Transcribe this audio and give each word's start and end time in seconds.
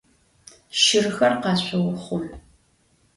Şırxer 0.81 1.33
kheşsuuxhum! 1.43 2.23